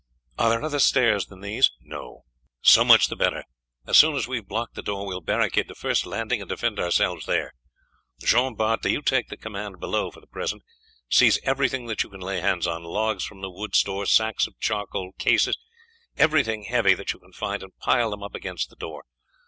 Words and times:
Are 0.39 0.49
there 0.49 0.63
other 0.63 0.79
stairs 0.79 1.27
than 1.27 1.41
these?" 1.41 1.69
"No." 1.79 2.23
"So 2.63 2.83
much 2.83 3.05
the 3.05 3.15
better. 3.15 3.43
As 3.85 3.99
soon 3.99 4.15
as 4.15 4.27
we 4.27 4.37
have 4.37 4.47
blocked 4.47 4.73
the 4.73 4.81
door 4.81 5.05
we 5.05 5.13
will 5.13 5.21
barricade 5.21 5.67
the 5.67 5.75
first 5.75 6.07
landing 6.07 6.41
and 6.41 6.49
defend 6.49 6.79
ourselves 6.79 7.27
there. 7.27 7.53
Jean 8.19 8.55
Bart, 8.55 8.81
do 8.81 8.89
you 8.89 9.03
take 9.03 9.27
the 9.27 9.37
command 9.37 9.79
below 9.79 10.09
for 10.09 10.19
the 10.19 10.25
present. 10.25 10.63
Seize 11.11 11.37
everything 11.43 11.85
that 11.85 12.01
you 12.01 12.09
can 12.09 12.19
lay 12.19 12.39
hands 12.39 12.65
on, 12.65 12.81
logs 12.83 13.23
from 13.23 13.41
the 13.41 13.51
wood 13.51 13.75
store, 13.75 14.07
sacks 14.07 14.47
of 14.47 14.57
charcoal, 14.59 15.11
cases, 15.19 15.55
everything 16.17 16.63
heavy 16.63 16.95
that 16.95 17.13
you 17.13 17.19
can 17.19 17.31
find, 17.33 17.61
and 17.61 17.77
pile 17.77 18.09
them 18.09 18.23
up 18.23 18.33
against 18.33 18.71
the 18.71 18.75
door. 18.75 19.03